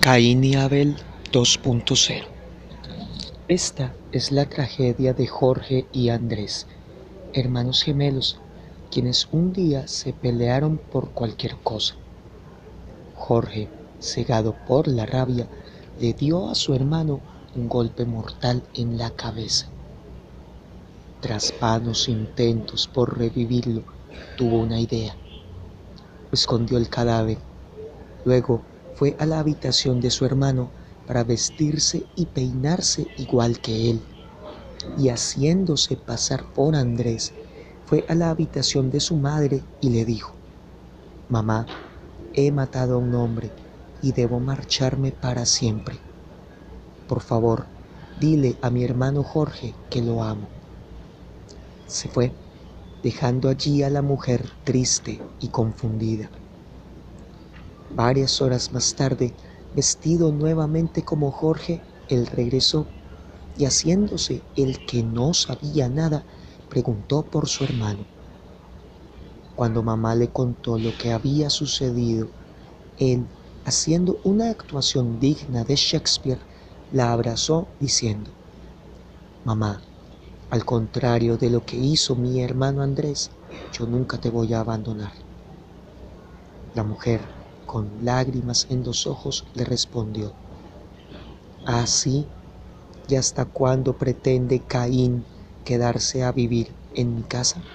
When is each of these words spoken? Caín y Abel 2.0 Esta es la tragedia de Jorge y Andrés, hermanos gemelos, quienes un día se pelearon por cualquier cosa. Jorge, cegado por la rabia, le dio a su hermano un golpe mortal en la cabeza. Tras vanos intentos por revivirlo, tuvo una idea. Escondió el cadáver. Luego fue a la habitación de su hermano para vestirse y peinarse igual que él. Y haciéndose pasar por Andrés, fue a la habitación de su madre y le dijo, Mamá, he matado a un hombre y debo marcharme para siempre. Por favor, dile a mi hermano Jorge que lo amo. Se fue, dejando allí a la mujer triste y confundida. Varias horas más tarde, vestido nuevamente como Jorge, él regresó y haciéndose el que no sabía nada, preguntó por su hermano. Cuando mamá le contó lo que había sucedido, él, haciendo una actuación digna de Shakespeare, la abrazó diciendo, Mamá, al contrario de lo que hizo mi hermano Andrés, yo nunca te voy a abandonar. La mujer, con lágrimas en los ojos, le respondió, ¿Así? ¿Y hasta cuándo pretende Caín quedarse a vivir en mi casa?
Caín 0.00 0.44
y 0.44 0.54
Abel 0.54 0.94
2.0 1.32 2.24
Esta 3.48 3.92
es 4.12 4.30
la 4.30 4.46
tragedia 4.46 5.12
de 5.12 5.26
Jorge 5.26 5.86
y 5.92 6.10
Andrés, 6.10 6.68
hermanos 7.32 7.82
gemelos, 7.82 8.38
quienes 8.92 9.26
un 9.32 9.52
día 9.52 9.88
se 9.88 10.12
pelearon 10.12 10.78
por 10.78 11.10
cualquier 11.10 11.56
cosa. 11.56 11.96
Jorge, 13.16 13.68
cegado 13.98 14.54
por 14.68 14.86
la 14.86 15.04
rabia, 15.04 15.48
le 16.00 16.12
dio 16.12 16.48
a 16.48 16.54
su 16.54 16.74
hermano 16.74 17.18
un 17.56 17.68
golpe 17.68 18.04
mortal 18.04 18.62
en 18.74 18.98
la 18.98 19.10
cabeza. 19.10 19.66
Tras 21.20 21.52
vanos 21.60 22.08
intentos 22.08 22.86
por 22.86 23.18
revivirlo, 23.18 23.82
tuvo 24.36 24.60
una 24.60 24.78
idea. 24.78 25.16
Escondió 26.30 26.78
el 26.78 26.88
cadáver. 26.88 27.38
Luego 28.24 28.62
fue 28.98 29.14
a 29.20 29.26
la 29.26 29.38
habitación 29.38 30.00
de 30.00 30.10
su 30.10 30.24
hermano 30.24 30.72
para 31.06 31.22
vestirse 31.22 32.04
y 32.16 32.26
peinarse 32.26 33.06
igual 33.16 33.60
que 33.60 33.90
él. 33.90 34.00
Y 34.98 35.10
haciéndose 35.10 35.96
pasar 35.96 36.52
por 36.52 36.74
Andrés, 36.74 37.32
fue 37.86 38.04
a 38.08 38.16
la 38.16 38.30
habitación 38.30 38.90
de 38.90 38.98
su 38.98 39.14
madre 39.14 39.62
y 39.80 39.90
le 39.90 40.04
dijo, 40.04 40.34
Mamá, 41.28 41.64
he 42.34 42.50
matado 42.50 42.96
a 42.96 42.98
un 42.98 43.14
hombre 43.14 43.52
y 44.02 44.10
debo 44.10 44.40
marcharme 44.40 45.12
para 45.12 45.46
siempre. 45.46 46.00
Por 47.06 47.20
favor, 47.20 47.66
dile 48.18 48.56
a 48.62 48.68
mi 48.68 48.82
hermano 48.82 49.22
Jorge 49.22 49.76
que 49.90 50.02
lo 50.02 50.24
amo. 50.24 50.48
Se 51.86 52.08
fue, 52.08 52.32
dejando 53.04 53.48
allí 53.48 53.84
a 53.84 53.90
la 53.90 54.02
mujer 54.02 54.50
triste 54.64 55.20
y 55.38 55.50
confundida. 55.50 56.32
Varias 57.90 58.40
horas 58.40 58.72
más 58.72 58.94
tarde, 58.94 59.36
vestido 59.72 60.32
nuevamente 60.32 61.04
como 61.04 61.30
Jorge, 61.30 61.84
él 62.08 62.26
regresó 62.26 62.88
y 63.54 63.64
haciéndose 63.64 64.44
el 64.54 64.84
que 64.86 65.02
no 65.02 65.34
sabía 65.34 65.88
nada, 65.88 66.26
preguntó 66.68 67.24
por 67.30 67.48
su 67.48 67.64
hermano. 67.64 68.06
Cuando 69.54 69.82
mamá 69.82 70.14
le 70.14 70.30
contó 70.30 70.78
lo 70.78 70.96
que 70.96 71.10
había 71.12 71.50
sucedido, 71.50 72.30
él, 72.96 73.28
haciendo 73.64 74.20
una 74.24 74.50
actuación 74.50 75.18
digna 75.18 75.64
de 75.64 75.76
Shakespeare, 75.76 76.40
la 76.90 77.12
abrazó 77.12 77.68
diciendo, 77.78 78.32
Mamá, 79.44 79.82
al 80.50 80.64
contrario 80.64 81.36
de 81.38 81.50
lo 81.50 81.64
que 81.64 81.76
hizo 81.76 82.16
mi 82.16 82.40
hermano 82.42 82.82
Andrés, 82.82 83.30
yo 83.72 83.86
nunca 83.86 84.18
te 84.18 84.30
voy 84.30 84.52
a 84.54 84.60
abandonar. 84.60 85.12
La 86.72 86.84
mujer, 86.84 87.37
con 87.68 88.04
lágrimas 88.04 88.66
en 88.70 88.82
los 88.82 89.06
ojos, 89.06 89.46
le 89.54 89.64
respondió, 89.64 90.36
¿Así? 91.66 92.32
¿Y 93.08 93.16
hasta 93.16 93.46
cuándo 93.46 93.98
pretende 93.98 94.66
Caín 94.66 95.26
quedarse 95.64 96.24
a 96.24 96.32
vivir 96.32 96.76
en 96.90 97.14
mi 97.14 97.24
casa? 97.24 97.68